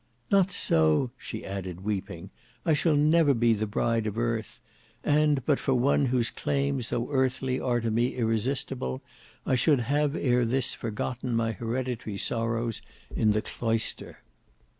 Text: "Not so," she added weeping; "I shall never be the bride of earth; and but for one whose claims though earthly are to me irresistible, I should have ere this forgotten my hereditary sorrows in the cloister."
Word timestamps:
"Not 0.31 0.51
so," 0.51 1.11
she 1.15 1.45
added 1.45 1.83
weeping; 1.83 2.31
"I 2.65 2.73
shall 2.73 2.95
never 2.95 3.35
be 3.35 3.53
the 3.53 3.67
bride 3.67 4.07
of 4.07 4.17
earth; 4.17 4.59
and 5.03 5.45
but 5.45 5.59
for 5.59 5.75
one 5.75 6.07
whose 6.07 6.31
claims 6.31 6.89
though 6.89 7.11
earthly 7.11 7.59
are 7.59 7.79
to 7.79 7.91
me 7.91 8.15
irresistible, 8.15 9.03
I 9.45 9.53
should 9.53 9.81
have 9.81 10.15
ere 10.15 10.43
this 10.43 10.73
forgotten 10.73 11.35
my 11.35 11.51
hereditary 11.51 12.17
sorrows 12.17 12.81
in 13.15 13.33
the 13.33 13.43
cloister." 13.43 14.23